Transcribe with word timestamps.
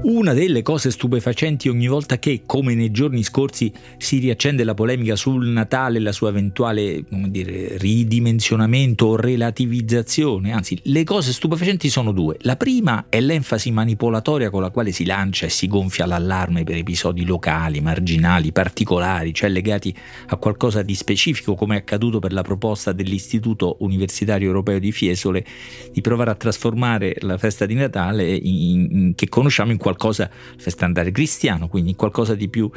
Una 0.00 0.32
delle 0.32 0.62
cose 0.62 0.92
stupefacenti 0.92 1.68
ogni 1.68 1.88
volta 1.88 2.20
che, 2.20 2.42
come 2.46 2.74
nei 2.74 2.92
giorni 2.92 3.24
scorsi, 3.24 3.70
si 3.96 4.18
riaccende 4.18 4.62
la 4.62 4.72
polemica 4.72 5.16
sul 5.16 5.48
Natale 5.48 5.98
e 5.98 6.00
la 6.00 6.12
sua 6.12 6.28
eventuale 6.28 7.04
dire, 7.08 7.76
ridimensionamento 7.78 9.06
o 9.06 9.16
relativizzazione, 9.16 10.52
anzi 10.52 10.78
le 10.84 11.02
cose 11.02 11.32
stupefacenti 11.32 11.90
sono 11.90 12.12
due. 12.12 12.36
La 12.42 12.56
prima 12.56 13.06
è 13.08 13.20
l'enfasi 13.20 13.72
manipolatoria 13.72 14.50
con 14.50 14.62
la 14.62 14.70
quale 14.70 14.92
si 14.92 15.04
lancia 15.04 15.46
e 15.46 15.50
si 15.50 15.66
gonfia 15.66 16.06
l'allarme 16.06 16.62
per 16.62 16.76
episodi 16.76 17.26
locali, 17.26 17.80
marginali, 17.80 18.52
particolari, 18.52 19.34
cioè 19.34 19.50
legati 19.50 19.92
a 20.28 20.36
qualcosa 20.36 20.82
di 20.82 20.94
specifico, 20.94 21.56
come 21.56 21.74
è 21.74 21.78
accaduto 21.78 22.20
per 22.20 22.32
la 22.32 22.42
proposta 22.42 22.92
dell'Istituto 22.92 23.76
Universitario 23.80 24.46
Europeo 24.46 24.78
di 24.78 24.92
Fiesole 24.92 25.44
di 25.92 26.00
provare 26.00 26.30
a 26.30 26.34
trasformare 26.36 27.16
la 27.20 27.36
festa 27.36 27.66
di 27.66 27.74
Natale 27.74 28.32
in, 28.32 28.88
in, 28.90 29.14
che 29.16 29.28
conosciamo 29.28 29.72
in 29.72 29.76
qualcosa 29.76 29.87
qualcosa, 29.88 30.30
festandare 30.58 31.10
cristiano, 31.10 31.68
quindi 31.68 31.94
qualcosa 31.94 32.34
di 32.34 32.48
più 32.48 32.70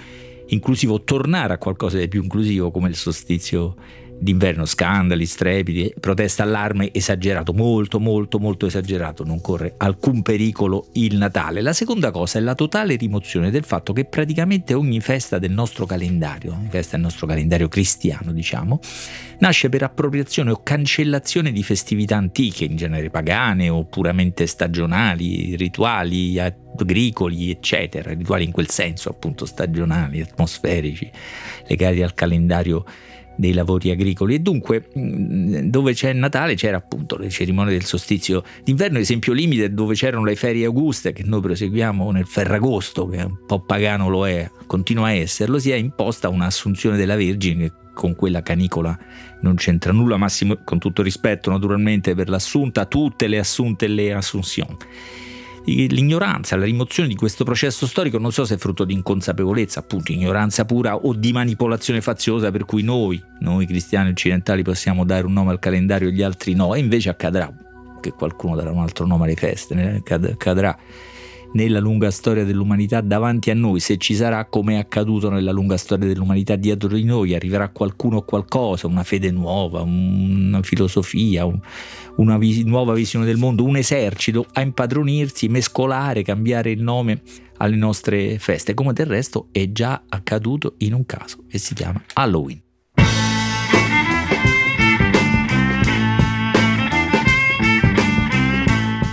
inclusivo, 0.48 1.04
tornare 1.04 1.54
a 1.54 1.58
qualcosa 1.58 1.98
di 1.98 2.08
più 2.08 2.24
inclusivo 2.24 2.72
come 2.72 2.88
il 2.90 2.96
solstizio 2.96 3.76
d'inverno, 4.22 4.66
scandali, 4.66 5.26
strepiti, 5.26 5.94
protesta, 6.00 6.44
allarme 6.44 6.94
esagerato, 6.94 7.54
molto 7.54 8.00
molto 8.00 8.38
molto 8.38 8.68
esagerato, 8.68 9.24
non 9.24 9.42
corre 9.42 9.74
alcun 9.78 10.22
pericolo 10.22 10.90
il 10.94 11.18
Natale. 11.18 11.62
La 11.62 11.74
seconda 11.74 12.12
cosa 12.12 12.38
è 12.38 12.42
la 12.42 12.54
totale 12.54 12.96
rimozione 12.96 13.50
del 13.50 13.64
fatto 13.64 13.94
che 13.94 14.06
praticamente 14.06 14.76
ogni 14.76 15.00
festa 15.00 15.40
del 15.40 15.52
nostro 15.52 15.88
calendario, 15.88 16.56
festa 16.70 16.98
del 16.98 17.06
nostro 17.06 17.26
calendario 17.26 17.68
cristiano 17.68 18.32
diciamo, 18.32 18.80
nasce 19.40 19.70
per 19.70 19.84
appropriazione 19.84 20.52
o 20.52 20.62
cancellazione 20.62 21.52
di 21.52 21.64
festività 21.64 22.16
antiche, 22.16 22.66
in 22.66 22.76
genere 22.76 23.10
pagane 23.10 23.70
o 23.70 23.86
puramente 23.86 24.46
stagionali, 24.46 25.56
rituali 25.56 26.40
agricoli, 26.40 27.50
eccetera, 27.50 28.14
rituali 28.14 28.46
in 28.46 28.52
quel 28.52 28.70
senso 28.70 29.10
appunto 29.10 29.46
stagionali, 29.46 30.22
atmosferici, 30.22 31.10
legati 31.68 32.04
al 32.04 32.14
calendario 32.14 32.86
dei 33.42 33.54
lavori 33.54 33.90
agricoli. 33.90 34.36
E 34.36 34.40
dunque 34.40 34.88
mm, 34.98 35.70
dove 35.70 35.94
c'è 35.94 36.14
Natale 36.14 36.56
c'era 36.56 36.78
appunto 36.78 37.18
le 37.18 37.30
cerimonie 37.30 37.74
del 37.74 37.84
solstizio 37.84 38.44
d'inverno, 38.64 39.00
esempio 39.00 39.34
limite 39.34 39.74
dove 39.74 39.96
c'erano 39.96 40.24
le 40.24 40.36
ferie 40.36 40.66
auguste 40.66 41.12
che 41.12 41.24
noi 41.26 41.42
proseguiamo 41.42 42.12
nel 42.12 42.28
Ferragosto 42.28 43.08
che 43.08 43.24
un 43.24 43.46
po' 43.46 43.60
pagano 43.60 44.08
lo 44.08 44.28
è, 44.28 44.50
continua 44.68 45.08
a 45.08 45.14
esserlo, 45.14 45.60
si 45.60 45.72
è 45.72 45.76
imposta 45.76 46.30
un'assunzione 46.30 46.96
della 46.96 47.16
Vergine 47.16 47.64
che 47.64 47.74
con 47.94 48.16
quella 48.16 48.42
canicola 48.42 48.98
non 49.42 49.56
c'entra 49.56 49.92
nulla, 49.92 50.16
massimo 50.16 50.60
con 50.64 50.80
tutto 50.80 51.02
rispetto 51.02 51.50
naturalmente 51.50 52.16
per 52.16 52.30
l'assunta, 52.30 52.86
tutte 52.86 53.28
le 53.28 53.40
assunte 53.40 53.86
e 53.86 53.90
le 53.90 54.14
assunzioni 54.14 54.78
l'ignoranza, 55.66 56.56
la 56.56 56.66
rimozione 56.66 57.08
di 57.08 57.16
questo 57.16 57.44
processo 57.44 57.86
storico 57.86 58.18
non 58.18 58.32
so 58.32 58.46
se 58.46 58.56
è 58.56 58.58
frutto 58.58 58.84
di 58.84 58.94
inconsapevolezza, 58.94 59.80
appunto 59.80 60.12
ignoranza 60.12 60.66
pura 60.66 60.96
o 60.96 61.14
di 61.14 61.32
manipolazione 61.32 62.02
faziosa 62.02 62.52
per 62.52 62.66
cui 62.66 62.84
noi, 62.84 63.22
noi 63.40 63.66
cristiani 63.66 64.10
occidentali 64.10 64.64
possiamo 64.64 65.06
dare 65.06 65.26
un 65.26 65.34
nome 65.34 65.52
al 65.52 65.60
calendario 65.60 66.10
e 66.10 66.12
gli 66.12 66.24
altri 66.24 66.54
no, 66.54 66.74
e 66.74 66.80
invece 66.80 67.10
accadrà 67.10 67.54
che 68.00 68.12
qualcuno 68.12 68.56
darà 68.56 68.72
un 68.72 68.80
altro 68.80 69.06
nome 69.06 69.26
alle 69.26 69.36
feste, 69.36 70.02
accadrà 70.04 70.78
nella 71.54 71.80
lunga 71.80 72.12
storia 72.12 72.44
dell'umanità 72.46 73.02
davanti 73.02 73.50
a 73.50 73.54
noi, 73.54 73.80
se 73.80 73.98
ci 73.98 74.16
sarà 74.16 74.46
come 74.46 74.76
è 74.76 74.78
accaduto 74.78 75.30
nella 75.30 75.52
lunga 75.52 75.78
storia 75.78 76.08
dell'umanità 76.08 76.56
dietro 76.56 76.90
di 76.90 77.04
noi, 77.04 77.34
arriverà 77.36 77.70
qualcuno 77.70 78.18
o 78.18 78.22
qualcosa, 78.24 78.88
una 78.88 79.04
fede 79.04 79.32
nuova, 79.32 79.82
una 79.82 80.62
filosofia, 80.62 81.46
un, 81.46 81.60
una 82.18 82.38
vis- 82.38 82.64
nuova 82.64 82.94
visione 82.94 83.26
del 83.26 83.38
mondo, 83.38 83.64
un 83.64 83.78
esercito 83.78 84.46
a 84.54 84.62
impadronirsi, 84.62 85.48
mescolare, 85.48 86.24
cambiare 86.24 86.72
il 86.72 86.82
nome 86.82 87.22
alle 87.58 87.76
nostre 87.76 88.40
feste, 88.40 88.74
come 88.74 88.94
del 88.94 89.06
resto 89.06 89.48
è 89.52 89.72
già 89.72 90.04
accaduto 90.08 90.76
in 90.80 90.94
un 90.94 91.06
caso 91.06 91.44
che 91.48 91.58
si 91.58 91.74
chiama 91.74 92.02
Halloween. 92.14 92.62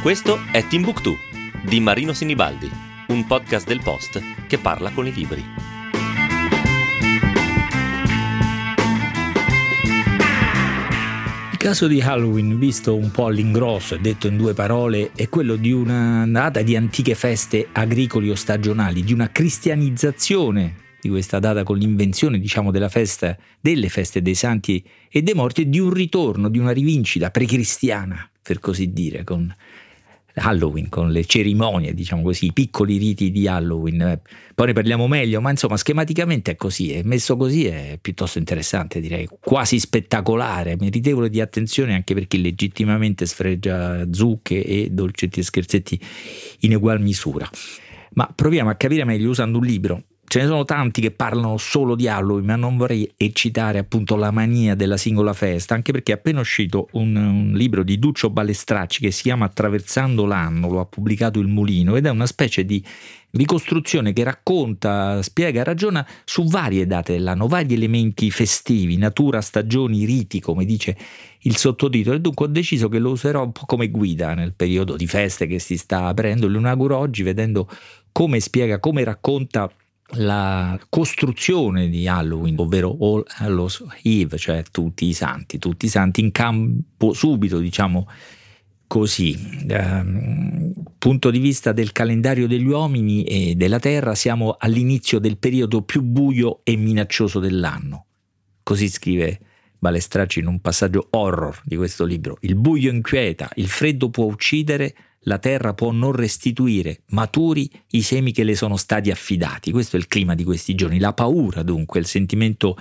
Questo 0.00 0.38
è 0.52 0.66
Timbuktu 0.66 1.27
di 1.62 1.80
Marino 1.80 2.12
Sinibaldi, 2.12 2.70
un 3.08 3.26
podcast 3.26 3.66
del 3.66 3.80
Post 3.82 4.20
che 4.46 4.58
parla 4.58 4.90
con 4.90 5.06
i 5.06 5.12
libri. 5.12 5.44
Il 11.52 11.58
caso 11.58 11.86
di 11.86 12.00
Halloween, 12.00 12.58
visto 12.58 12.94
un 12.94 13.10
po' 13.10 13.26
all'ingrosso 13.26 13.96
e 13.96 13.98
detto 13.98 14.28
in 14.28 14.36
due 14.36 14.54
parole, 14.54 15.10
è 15.14 15.28
quello 15.28 15.56
di 15.56 15.72
una 15.72 16.24
data 16.26 16.62
di 16.62 16.76
antiche 16.76 17.14
feste 17.14 17.68
agricoli 17.72 18.30
o 18.30 18.34
stagionali, 18.34 19.02
di 19.02 19.12
una 19.12 19.30
cristianizzazione 19.30 20.86
di 21.00 21.08
questa 21.08 21.38
data 21.38 21.62
con 21.64 21.76
l'invenzione, 21.76 22.38
diciamo, 22.38 22.72
festa, 22.88 23.36
delle 23.60 23.88
feste 23.88 24.22
dei 24.22 24.34
santi 24.34 24.84
e 25.10 25.22
dei 25.22 25.34
morti 25.34 25.62
e 25.62 25.68
di 25.68 25.78
un 25.78 25.92
ritorno, 25.92 26.48
di 26.48 26.58
una 26.58 26.72
rivincita 26.72 27.30
precristiana, 27.30 28.28
per 28.42 28.60
così 28.60 28.92
dire, 28.92 29.24
con 29.24 29.54
Halloween, 30.34 30.88
con 30.88 31.10
le 31.10 31.24
cerimonie, 31.24 31.94
diciamo 31.94 32.22
così, 32.22 32.46
i 32.46 32.52
piccoli 32.52 32.96
riti 32.96 33.30
di 33.30 33.48
Halloween. 33.48 34.00
Eh, 34.00 34.20
poi 34.54 34.66
ne 34.66 34.72
parliamo 34.72 35.06
meglio, 35.08 35.40
ma 35.40 35.50
insomma, 35.50 35.76
schematicamente 35.76 36.52
è 36.52 36.56
così, 36.56 36.92
è 36.92 37.02
messo 37.02 37.36
così 37.36 37.66
è 37.66 37.98
piuttosto 38.00 38.38
interessante, 38.38 39.00
direi, 39.00 39.28
quasi 39.40 39.78
spettacolare, 39.78 40.76
meritevole 40.78 41.28
di 41.28 41.40
attenzione 41.40 41.94
anche 41.94 42.14
perché 42.14 42.38
legittimamente 42.38 43.26
sfregia 43.26 44.06
zucche 44.10 44.64
e 44.64 44.88
dolcetti 44.90 45.40
e 45.40 45.42
scherzetti 45.42 46.00
in 46.60 46.74
ugual 46.74 47.00
misura. 47.00 47.48
Ma 48.14 48.32
proviamo 48.34 48.70
a 48.70 48.74
capire 48.74 49.04
meglio 49.04 49.30
usando 49.30 49.58
un 49.58 49.64
libro 49.64 50.02
Ce 50.28 50.40
ne 50.40 50.46
sono 50.46 50.66
tanti 50.66 51.00
che 51.00 51.10
parlano 51.10 51.56
solo 51.56 51.94
di 51.94 52.06
Halloween, 52.06 52.44
ma 52.44 52.56
non 52.56 52.76
vorrei 52.76 53.10
eccitare 53.16 53.78
appunto 53.78 54.14
la 54.14 54.30
mania 54.30 54.74
della 54.74 54.98
singola 54.98 55.32
festa, 55.32 55.74
anche 55.74 55.90
perché 55.90 56.12
è 56.12 56.16
appena 56.16 56.40
uscito 56.40 56.88
un, 56.92 57.16
un, 57.16 57.52
libro 57.54 57.82
di 57.82 57.98
Duccio 57.98 58.28
Balestracci 58.28 59.00
che 59.00 59.10
si 59.10 59.22
chiama 59.22 59.46
Attraversando 59.46 60.26
l'anno, 60.26 60.68
lo 60.68 60.80
ha 60.80 60.84
pubblicato 60.84 61.40
il 61.40 61.46
Mulino, 61.46 61.96
ed 61.96 62.04
è 62.04 62.10
una 62.10 62.26
specie 62.26 62.66
di 62.66 62.84
ricostruzione 63.30 64.12
che 64.12 64.22
racconta, 64.22 65.22
spiega, 65.22 65.62
ragiona 65.62 66.06
su 66.26 66.44
varie 66.44 66.86
date 66.86 67.14
dell'anno, 67.14 67.48
vari 67.48 67.72
elementi 67.72 68.30
festivi, 68.30 68.98
natura, 68.98 69.40
stagioni, 69.40 70.04
riti, 70.04 70.40
come 70.40 70.66
dice 70.66 70.94
il 71.40 71.56
sottotitolo, 71.56 72.16
e 72.16 72.20
dunque 72.20 72.44
ho 72.44 72.50
deciso 72.50 72.90
che 72.90 72.98
lo 72.98 73.12
userò 73.12 73.44
un 73.44 73.52
po' 73.52 73.64
come 73.64 73.88
guida 73.88 74.34
nel 74.34 74.52
periodo 74.52 74.94
di 74.94 75.06
feste 75.06 75.46
che 75.46 75.58
si 75.58 75.78
sta 75.78 76.04
aprendo. 76.04 76.48
Lo 76.48 76.58
inauguro 76.58 76.98
oggi 76.98 77.22
vedendo 77.22 77.66
come 78.12 78.40
spiega, 78.40 78.78
come 78.78 79.04
racconta 79.04 79.72
la 80.12 80.78
costruzione 80.88 81.88
di 81.88 82.08
Halloween, 82.08 82.54
ovvero 82.58 82.96
All 83.00 83.24
Hallows 83.26 83.84
Eve, 84.02 84.38
cioè 84.38 84.62
tutti 84.70 85.06
i 85.06 85.12
santi, 85.12 85.58
tutti 85.58 85.86
i 85.86 85.88
santi 85.88 86.20
in 86.20 86.32
campo 86.32 87.12
subito, 87.12 87.58
diciamo 87.58 88.08
così. 88.86 89.36
Um, 89.68 90.72
punto 90.96 91.30
di 91.30 91.38
vista 91.38 91.72
del 91.72 91.92
calendario 91.92 92.48
degli 92.48 92.66
uomini 92.66 93.22
e 93.24 93.54
della 93.54 93.78
terra, 93.78 94.14
siamo 94.14 94.56
all'inizio 94.58 95.18
del 95.18 95.36
periodo 95.36 95.82
più 95.82 96.02
buio 96.02 96.60
e 96.64 96.76
minaccioso 96.76 97.38
dell'anno. 97.38 98.06
Così 98.62 98.88
scrive 98.88 99.40
Balestracci 99.78 100.40
in 100.40 100.46
un 100.46 100.60
passaggio 100.60 101.06
horror 101.10 101.60
di 101.64 101.76
questo 101.76 102.04
libro. 102.04 102.38
Il 102.40 102.56
buio 102.56 102.90
inquieta, 102.90 103.48
il 103.54 103.68
freddo 103.68 104.08
può 104.10 104.24
uccidere, 104.24 104.94
la 105.28 105.38
terra 105.38 105.74
può 105.74 105.92
non 105.92 106.12
restituire 106.12 107.02
maturi 107.10 107.70
i 107.90 108.02
semi 108.02 108.32
che 108.32 108.42
le 108.42 108.56
sono 108.56 108.76
stati 108.76 109.10
affidati. 109.12 109.70
Questo 109.70 109.94
è 109.94 109.98
il 110.00 110.08
clima 110.08 110.34
di 110.34 110.42
questi 110.42 110.74
giorni, 110.74 110.98
la 110.98 111.12
paura 111.12 111.62
dunque, 111.62 112.00
il 112.00 112.06
sentimento 112.06 112.76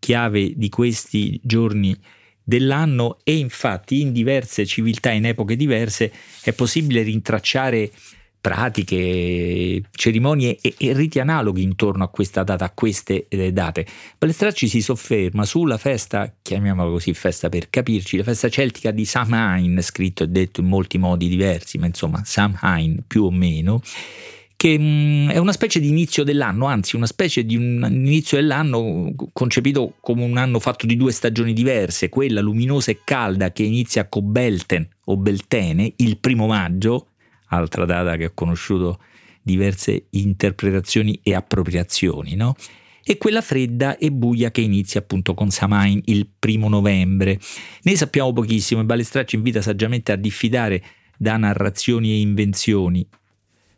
chiave 0.00 0.54
di 0.56 0.68
questi 0.68 1.38
giorni 1.44 1.96
dell'anno 2.42 3.18
e 3.22 3.36
infatti 3.36 4.00
in 4.00 4.12
diverse 4.12 4.66
civiltà, 4.66 5.12
in 5.12 5.26
epoche 5.26 5.54
diverse, 5.54 6.10
è 6.42 6.52
possibile 6.52 7.02
rintracciare 7.02 7.92
pratiche, 8.40 9.82
cerimonie 9.90 10.58
e, 10.60 10.74
e, 10.78 10.92
riti 10.94 11.20
analoghi 11.20 11.62
intorno 11.62 12.04
a 12.04 12.08
questa 12.08 12.42
data, 12.42 12.64
a 12.64 12.70
queste 12.70 13.26
eh, 13.28 13.52
date. 13.52 13.86
Palestracci 14.16 14.66
si 14.66 14.80
sofferma 14.80 15.44
sulla 15.44 15.76
festa, 15.76 16.32
chiamiamola 16.40 16.90
così, 16.90 17.12
festa 17.12 17.48
per 17.48 17.68
capirci, 17.68 18.16
la 18.16 18.24
festa 18.24 18.48
celtica 18.48 18.90
di 18.90 19.04
Samhain, 19.04 19.78
scritto 19.82 20.24
e 20.24 20.28
detto 20.28 20.60
in 20.60 20.68
molti 20.68 20.98
modi 20.98 21.28
diversi, 21.28 21.78
ma 21.78 21.86
insomma 21.86 22.22
Samhain 22.24 23.04
più 23.06 23.24
o 23.24 23.30
meno, 23.30 23.82
che 24.60 24.78
mh, 24.78 24.82
mm, 24.82 25.28
è 25.30 25.38
una 25.38 25.52
specie 25.52 25.80
di 25.80 25.88
inizio 25.88 26.22
dell'anno, 26.22 26.66
anzi 26.66 26.94
una 26.94 27.06
specie 27.06 27.44
di 27.44 27.56
un 27.56 27.86
inizio 27.90 28.36
dell'anno 28.36 29.14
concepito 29.32 29.94
come 30.00 30.22
un 30.22 30.36
anno 30.36 30.60
fatto 30.60 30.84
di 30.84 30.96
due 30.96 31.12
stagioni 31.12 31.54
diverse, 31.54 32.08
quella 32.08 32.42
luminosa 32.42 32.90
e 32.90 33.00
calda 33.02 33.52
che 33.52 33.62
inizia 33.62 34.02
a 34.02 34.06
Cobelten 34.06 34.86
o 35.04 35.16
Beltene 35.16 35.92
il 35.96 36.18
primo 36.18 36.46
maggio, 36.46 37.06
altra 37.50 37.84
data 37.84 38.16
che 38.16 38.26
ho 38.26 38.32
conosciuto 38.34 39.00
diverse 39.42 40.06
interpretazioni 40.10 41.20
e 41.22 41.34
appropriazioni, 41.34 42.34
no? 42.34 42.54
e 43.02 43.16
quella 43.16 43.40
fredda 43.40 43.96
e 43.96 44.12
buia 44.12 44.50
che 44.50 44.60
inizia 44.60 45.00
appunto 45.00 45.34
con 45.34 45.50
Samain 45.50 46.00
il 46.06 46.28
primo 46.38 46.68
novembre. 46.68 47.38
Ne 47.82 47.96
sappiamo 47.96 48.32
pochissimo 48.32 48.80
e 48.80 48.84
Balestracci 48.84 49.36
invita 49.36 49.62
saggiamente 49.62 50.12
a 50.12 50.16
diffidare 50.16 50.82
da 51.16 51.36
narrazioni 51.36 52.12
e 52.12 52.20
invenzioni. 52.20 53.06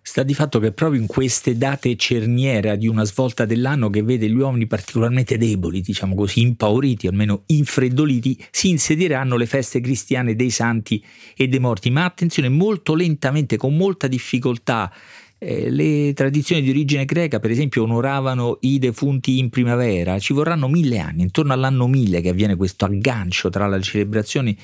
Sta 0.04 0.24
di 0.24 0.34
fatto 0.34 0.58
che 0.58 0.72
proprio 0.72 1.00
in 1.00 1.06
queste 1.06 1.56
date 1.56 1.94
cerniera 1.94 2.74
di 2.74 2.88
una 2.88 3.04
svolta 3.04 3.44
dell'anno 3.44 3.88
che 3.88 4.02
vede 4.02 4.28
gli 4.28 4.34
uomini 4.34 4.66
particolarmente 4.66 5.38
deboli, 5.38 5.80
diciamo 5.80 6.16
così, 6.16 6.40
impauriti, 6.40 7.06
almeno 7.06 7.44
infreddoliti, 7.46 8.36
si 8.50 8.70
insedieranno 8.70 9.36
le 9.36 9.46
feste 9.46 9.80
cristiane 9.80 10.34
dei 10.34 10.50
santi 10.50 11.02
e 11.36 11.46
dei 11.46 11.60
morti, 11.60 11.90
ma 11.90 12.04
attenzione, 12.04 12.48
molto 12.48 12.94
lentamente, 12.94 13.56
con 13.56 13.76
molta 13.76 14.08
difficoltà. 14.08 14.92
Eh, 15.38 15.70
le 15.70 16.12
tradizioni 16.14 16.62
di 16.62 16.70
origine 16.70 17.04
greca, 17.04 17.38
per 17.38 17.52
esempio, 17.52 17.84
onoravano 17.84 18.58
i 18.62 18.80
defunti 18.80 19.38
in 19.38 19.50
primavera, 19.50 20.18
ci 20.18 20.32
vorranno 20.32 20.66
mille 20.68 20.98
anni, 20.98 21.22
intorno 21.22 21.52
all'anno 21.52 21.86
mille 21.86 22.20
che 22.20 22.30
avviene 22.30 22.56
questo 22.56 22.86
aggancio 22.86 23.50
tra 23.50 23.66
la 23.66 23.80
celebrazione 23.80 24.56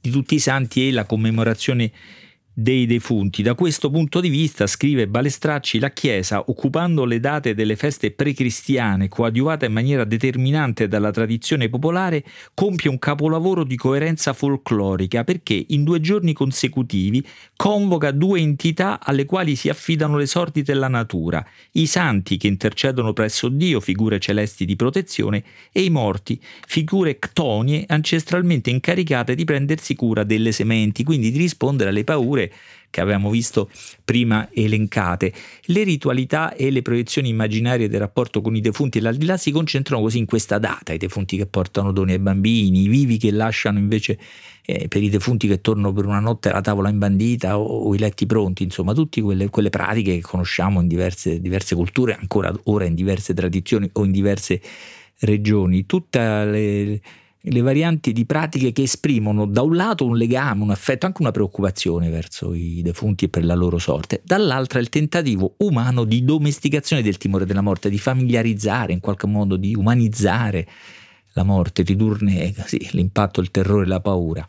di 0.00 0.10
tutti 0.10 0.36
i 0.36 0.40
santi 0.40 0.86
e 0.86 0.92
la 0.92 1.04
commemorazione 1.04 1.90
dei 2.58 2.86
defunti. 2.86 3.42
Da 3.42 3.54
questo 3.54 3.90
punto 3.90 4.18
di 4.18 4.30
vista, 4.30 4.66
scrive 4.66 5.06
Balestracci, 5.06 5.78
la 5.78 5.90
Chiesa, 5.90 6.42
occupando 6.46 7.04
le 7.04 7.20
date 7.20 7.52
delle 7.52 7.76
feste 7.76 8.12
precristiane, 8.12 9.08
coadiuvata 9.08 9.66
in 9.66 9.74
maniera 9.74 10.04
determinante 10.04 10.88
dalla 10.88 11.10
tradizione 11.10 11.68
popolare, 11.68 12.24
compie 12.54 12.88
un 12.88 12.98
capolavoro 12.98 13.62
di 13.62 13.76
coerenza 13.76 14.32
folclorica 14.32 15.22
perché 15.22 15.66
in 15.68 15.84
due 15.84 16.00
giorni 16.00 16.32
consecutivi 16.32 17.22
convoca 17.56 18.10
due 18.10 18.40
entità 18.40 19.00
alle 19.04 19.26
quali 19.26 19.54
si 19.54 19.68
affidano 19.68 20.16
le 20.16 20.26
sorti 20.26 20.62
della 20.62 20.88
natura, 20.88 21.46
i 21.72 21.84
santi 21.84 22.38
che 22.38 22.46
intercedono 22.46 23.12
presso 23.12 23.50
Dio, 23.50 23.80
figure 23.80 24.18
celesti 24.18 24.64
di 24.64 24.76
protezione, 24.76 25.44
e 25.70 25.82
i 25.82 25.90
morti, 25.90 26.40
figure 26.66 27.18
ctonie 27.18 27.84
ancestralmente 27.86 28.70
incaricate 28.70 29.34
di 29.34 29.44
prendersi 29.44 29.94
cura 29.94 30.24
delle 30.24 30.52
sementi, 30.52 31.04
quindi 31.04 31.30
di 31.30 31.36
rispondere 31.36 31.90
alle 31.90 32.04
paure 32.04 32.44
che 32.90 33.00
avevamo 33.00 33.30
visto 33.30 33.68
prima 34.04 34.48
elencate. 34.52 35.32
Le 35.64 35.84
ritualità 35.84 36.54
e 36.54 36.70
le 36.70 36.82
proiezioni 36.82 37.28
immaginarie 37.28 37.88
del 37.88 38.00
rapporto 38.00 38.40
con 38.40 38.56
i 38.56 38.60
defunti 38.60 38.98
e 38.98 39.00
l'aldilà 39.02 39.36
si 39.36 39.50
concentrano 39.50 40.02
così 40.02 40.18
in 40.18 40.24
questa 40.24 40.58
data, 40.58 40.92
i 40.92 40.98
defunti 40.98 41.36
che 41.36 41.46
portano 41.46 41.92
doni 41.92 42.12
ai 42.12 42.18
bambini, 42.18 42.84
i 42.84 42.88
vivi 42.88 43.18
che 43.18 43.30
lasciano 43.30 43.78
invece 43.78 44.18
eh, 44.64 44.88
per 44.88 45.02
i 45.02 45.10
defunti 45.10 45.46
che 45.46 45.60
tornano 45.60 45.92
per 45.92 46.06
una 46.06 46.20
notte 46.20 46.50
la 46.50 46.60
tavola 46.60 46.88
imbandita 46.88 47.58
o, 47.58 47.64
o 47.64 47.94
i 47.94 47.98
letti 47.98 48.26
pronti, 48.26 48.62
insomma 48.62 48.94
tutte 48.94 49.20
quelle, 49.20 49.50
quelle 49.50 49.70
pratiche 49.70 50.14
che 50.14 50.22
conosciamo 50.22 50.80
in 50.80 50.88
diverse, 50.88 51.40
diverse 51.40 51.74
culture, 51.74 52.16
ancora 52.18 52.52
ora 52.64 52.86
in 52.86 52.94
diverse 52.94 53.34
tradizioni 53.34 53.88
o 53.92 54.04
in 54.04 54.12
diverse 54.12 54.60
regioni. 55.20 55.86
Tutte 55.86 56.18
le 56.18 57.00
le 57.48 57.60
varianti 57.60 58.12
di 58.12 58.24
pratiche 58.24 58.72
che 58.72 58.82
esprimono 58.82 59.46
da 59.46 59.62
un 59.62 59.76
lato 59.76 60.04
un 60.04 60.16
legame, 60.16 60.62
un 60.62 60.70
affetto, 60.70 61.06
anche 61.06 61.22
una 61.22 61.30
preoccupazione 61.30 62.10
verso 62.10 62.54
i 62.54 62.82
defunti 62.82 63.26
e 63.26 63.28
per 63.28 63.44
la 63.44 63.54
loro 63.54 63.78
sorte, 63.78 64.20
dall'altra 64.24 64.80
il 64.80 64.88
tentativo 64.88 65.54
umano 65.58 66.04
di 66.04 66.24
domesticazione 66.24 67.02
del 67.02 67.18
timore 67.18 67.46
della 67.46 67.60
morte, 67.60 67.88
di 67.88 67.98
familiarizzare 67.98 68.92
in 68.92 69.00
qualche 69.00 69.26
modo, 69.26 69.56
di 69.56 69.74
umanizzare 69.76 70.66
la 71.34 71.44
morte, 71.44 71.82
ridurne 71.82 72.52
sì, 72.64 72.88
l'impatto, 72.92 73.40
il 73.40 73.50
terrore, 73.50 73.86
la 73.86 74.00
paura. 74.00 74.44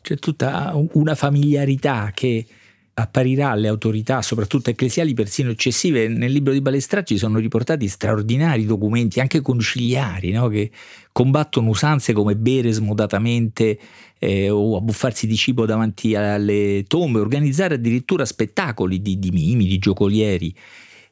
C'è 0.00 0.16
tutta 0.16 0.72
una 0.92 1.14
familiarità 1.14 2.10
che 2.14 2.46
apparirà 2.94 3.50
alle 3.50 3.68
autorità, 3.68 4.20
soprattutto 4.20 4.70
ecclesiali, 4.70 5.14
persino 5.14 5.50
eccessive. 5.50 6.08
Nel 6.08 6.30
libro 6.30 6.52
di 6.52 6.60
Balestracci 6.60 7.16
sono 7.16 7.38
riportati 7.38 7.88
straordinari 7.88 8.66
documenti, 8.66 9.20
anche 9.20 9.40
conciliari, 9.40 10.30
no? 10.30 10.48
che 10.48 10.70
combattono 11.10 11.70
usanze 11.70 12.12
come 12.12 12.36
bere 12.36 12.72
smodatamente 12.72 13.78
eh, 14.18 14.50
o 14.50 14.76
abbuffarsi 14.76 15.26
di 15.26 15.36
cibo 15.36 15.64
davanti 15.64 16.14
alle 16.14 16.84
tombe, 16.86 17.18
organizzare 17.18 17.74
addirittura 17.74 18.24
spettacoli 18.24 19.00
di, 19.00 19.18
di 19.18 19.30
mimi, 19.30 19.66
di 19.66 19.78
giocolieri. 19.78 20.54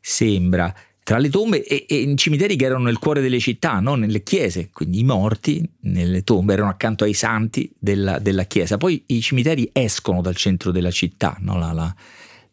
Sembra 0.00 0.74
tra 1.10 1.18
le 1.18 1.28
tombe 1.28 1.64
e, 1.64 1.86
e, 1.88 2.02
in 2.02 2.16
cimiteri 2.16 2.54
che 2.54 2.66
erano 2.66 2.84
nel 2.84 3.00
cuore 3.00 3.20
delle 3.20 3.40
città, 3.40 3.80
no? 3.80 3.96
nelle 3.96 4.22
chiese, 4.22 4.70
quindi 4.72 5.00
i 5.00 5.02
morti 5.02 5.68
nelle 5.80 6.22
tombe 6.22 6.52
erano 6.52 6.68
accanto 6.68 7.02
ai 7.02 7.14
santi 7.14 7.68
della, 7.76 8.20
della 8.20 8.44
chiesa. 8.44 8.76
Poi 8.76 9.02
i 9.06 9.20
cimiteri 9.20 9.68
escono 9.72 10.20
dal 10.20 10.36
centro 10.36 10.70
della 10.70 10.92
città, 10.92 11.36
no? 11.40 11.58
la, 11.58 11.72
la, 11.72 11.92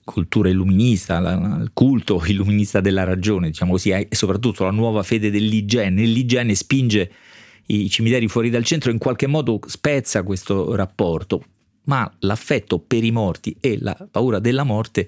cultura 0.04 0.50
illuminista, 0.50 1.20
la, 1.20 1.34
il 1.62 1.70
culto 1.72 2.20
illuminista 2.26 2.80
della 2.80 3.04
ragione, 3.04 3.50
diciamo 3.50 3.74
così, 3.74 3.92
e 3.92 4.08
soprattutto 4.10 4.64
la 4.64 4.72
nuova 4.72 5.04
fede 5.04 5.30
dell'igiene. 5.30 6.04
L'igiene 6.06 6.56
spinge 6.56 7.12
i 7.68 7.88
cimiteri 7.92 8.28
fuori 8.28 8.50
dal 8.50 8.64
centro, 8.64 8.90
in 8.90 8.98
qualche 8.98 9.28
modo 9.28 9.60
spezza 9.68 10.24
questo 10.24 10.74
rapporto, 10.74 11.44
ma 11.84 12.12
l'affetto 12.22 12.80
per 12.80 13.04
i 13.04 13.12
morti 13.12 13.56
e 13.60 13.78
la 13.80 13.96
paura 14.10 14.40
della 14.40 14.64
morte 14.64 15.08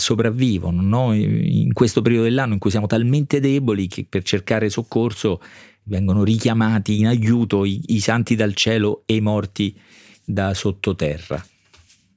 sopravvivono 0.00 0.82
no? 0.82 1.14
in 1.14 1.72
questo 1.72 2.02
periodo 2.02 2.24
dell'anno 2.24 2.54
in 2.54 2.58
cui 2.58 2.70
siamo 2.70 2.86
talmente 2.86 3.38
deboli 3.38 3.86
che 3.86 4.04
per 4.08 4.24
cercare 4.24 4.68
soccorso 4.68 5.40
vengono 5.84 6.24
richiamati 6.24 6.98
in 6.98 7.06
aiuto 7.06 7.64
i, 7.64 7.80
i 7.86 8.00
santi 8.00 8.34
dal 8.34 8.54
cielo 8.54 9.02
e 9.06 9.14
i 9.14 9.20
morti 9.20 9.76
da 10.24 10.52
sottoterra. 10.54 11.44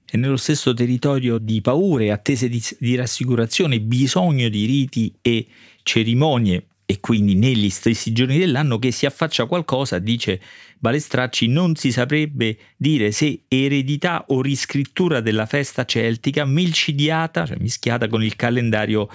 E 0.06 0.18
nello 0.18 0.38
stesso 0.38 0.74
territorio 0.74 1.38
di 1.38 1.62
paure, 1.62 2.12
attese 2.12 2.48
di, 2.48 2.62
di 2.80 2.96
rassicurazione, 2.96 3.80
bisogno 3.80 4.48
di 4.50 4.66
riti 4.66 5.14
e 5.22 5.48
cerimonie 5.82 6.68
e 6.86 7.00
quindi 7.00 7.36
negli 7.36 7.70
stessi 7.70 8.12
giorni 8.12 8.38
dell'anno 8.38 8.78
che 8.78 8.92
si 8.92 9.06
affaccia 9.06 9.46
qualcosa, 9.46 10.00
dice 10.00 10.42
Balestracci, 10.80 11.48
non 11.48 11.76
si 11.76 11.92
saprebbe 11.92 12.58
dire 12.76 13.12
se 13.12 13.44
eredità 13.48 14.26
o 14.28 14.42
riscrittura 14.42 15.22
della 15.22 15.46
festa 15.46 15.86
celtica 15.86 16.46
milcidiata, 16.46 17.46
cioè 17.46 17.58
mischiata 17.60 18.08
con 18.08 18.24
il 18.24 18.36
calendario 18.36 19.10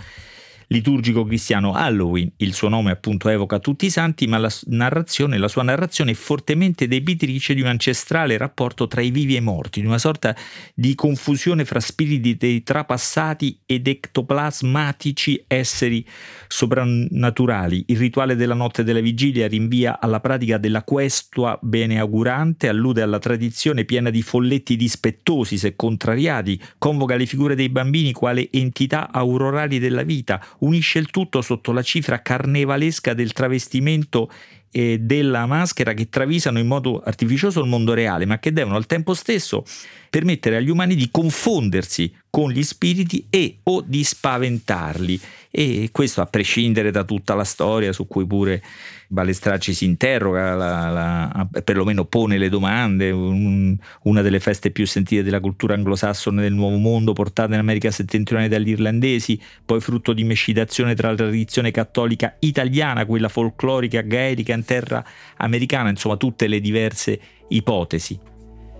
liturgico 0.68 1.24
cristiano 1.24 1.74
Halloween. 1.74 2.32
Il 2.36 2.54
suo 2.54 2.68
nome 2.68 2.90
appunto 2.90 3.28
evoca 3.28 3.58
tutti 3.58 3.86
i 3.86 3.90
santi, 3.90 4.26
ma 4.26 4.38
la, 4.38 4.52
narrazione, 4.66 5.38
la 5.38 5.48
sua 5.48 5.62
narrazione 5.62 6.12
è 6.12 6.14
fortemente 6.14 6.88
debitrice 6.88 7.54
di 7.54 7.60
un 7.60 7.68
ancestrale 7.68 8.36
rapporto 8.36 8.86
tra 8.86 9.00
i 9.00 9.10
vivi 9.10 9.34
e 9.34 9.38
i 9.38 9.42
morti, 9.42 9.80
di 9.80 9.86
una 9.86 9.98
sorta 9.98 10.34
di 10.74 10.94
confusione 10.94 11.64
fra 11.64 11.80
spiriti 11.80 12.36
dei 12.36 12.62
trapassati 12.62 13.60
ed 13.66 13.86
ectoplasmatici 13.86 15.44
esseri 15.46 16.04
soprannaturali. 16.46 17.84
Il 17.88 17.98
rituale 17.98 18.36
della 18.36 18.54
notte 18.54 18.84
della 18.84 19.00
vigilia 19.00 19.48
rinvia 19.48 20.00
alla 20.00 20.20
pratica 20.20 20.58
della 20.58 20.82
questua 20.82 21.58
beneaugurante, 21.60 22.68
allude 22.68 23.02
alla 23.02 23.18
tradizione 23.18 23.84
piena 23.84 24.10
di 24.10 24.22
folletti 24.22 24.76
dispettosi 24.76 25.56
se 25.56 25.76
contrariati, 25.76 26.60
convoca 26.78 27.16
le 27.16 27.26
figure 27.26 27.54
dei 27.54 27.68
bambini 27.68 28.12
quale 28.12 28.50
entità 28.50 29.10
aurorali 29.10 29.78
della 29.78 30.02
vita, 30.02 30.44
unisce 30.60 30.98
il 30.98 31.10
tutto 31.10 31.42
sotto 31.42 31.72
la 31.72 31.82
cifra 31.82 32.22
carnevalesca 32.22 33.14
del 33.14 33.32
travestimento 33.32 34.30
e 34.70 34.98
della 35.00 35.46
maschera 35.46 35.94
che 35.94 36.08
travisano 36.08 36.58
in 36.58 36.66
modo 36.66 37.00
artificioso 37.00 37.60
il 37.60 37.68
mondo 37.68 37.94
reale, 37.94 38.26
ma 38.26 38.38
che 38.38 38.52
devono 38.52 38.76
al 38.76 38.86
tempo 38.86 39.14
stesso 39.14 39.64
permettere 40.10 40.56
agli 40.56 40.70
umani 40.70 40.94
di 40.94 41.08
confondersi 41.10 42.12
con 42.30 42.50
gli 42.50 42.62
spiriti 42.62 43.26
e 43.30 43.58
o 43.64 43.82
di 43.84 44.04
spaventarli. 44.04 45.20
E 45.50 45.88
questo 45.92 46.20
a 46.20 46.26
prescindere 46.26 46.90
da 46.90 47.04
tutta 47.04 47.34
la 47.34 47.44
storia 47.44 47.92
su 47.92 48.06
cui 48.06 48.26
pure 48.26 48.62
Balestracci 49.10 49.72
si 49.72 49.86
interroga, 49.86 50.54
la, 50.54 50.90
la, 50.90 51.48
perlomeno 51.64 52.04
pone 52.04 52.36
le 52.36 52.50
domande, 52.50 53.10
un, 53.10 53.74
una 54.02 54.20
delle 54.20 54.38
feste 54.38 54.70
più 54.70 54.86
sentite 54.86 55.22
della 55.22 55.40
cultura 55.40 55.72
anglosassone 55.72 56.42
del 56.42 56.52
Nuovo 56.52 56.76
Mondo, 56.76 57.14
portata 57.14 57.54
in 57.54 57.60
America 57.60 57.90
settentrionale 57.90 58.50
dagli 58.50 58.68
irlandesi, 58.68 59.40
poi 59.64 59.80
frutto 59.80 60.12
di 60.12 60.24
mescitazione 60.24 60.94
tra 60.94 61.08
la 61.08 61.16
tradizione 61.16 61.70
cattolica 61.70 62.36
italiana, 62.40 63.06
quella 63.06 63.30
folclorica 63.30 64.02
gaelica 64.02 64.52
in 64.58 64.64
terra 64.64 65.04
americana, 65.36 65.88
insomma 65.88 66.16
tutte 66.16 66.46
le 66.46 66.60
diverse 66.60 67.18
ipotesi. 67.48 68.18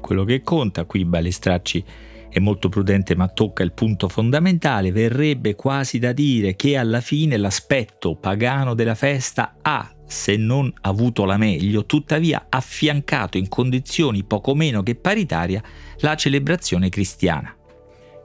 Quello 0.01 0.25
che 0.25 0.43
conta 0.43 0.85
qui 0.85 1.05
Balestracci 1.05 1.85
è 2.31 2.39
molto 2.41 2.69
prudente 2.69 3.17
ma 3.17 3.29
tocca 3.29 3.63
il 3.63 3.73
punto 3.73 4.09
fondamentale, 4.09 4.93
verrebbe 4.93 5.55
quasi 5.55 5.99
da 5.99 6.13
dire 6.13 6.57
che 6.57 6.77
alla 6.77 7.01
fine 7.01 7.37
l'aspetto 7.37 8.15
pagano 8.17 8.75
della 8.75 8.95
festa 8.95 9.57
ha 9.63 9.91
se 10.07 10.37
non 10.37 10.73
avuto 10.83 11.25
la 11.25 11.37
meglio, 11.37 11.85
tuttavia 11.85 12.47
affiancato 12.49 13.37
in 13.37 13.49
condizioni 13.49 14.25
poco 14.25 14.55
meno 14.55 14.83
che 14.83 14.95
paritaria 14.95 15.63
la 15.99 16.15
celebrazione 16.17 16.89
cristiana. 16.89 17.55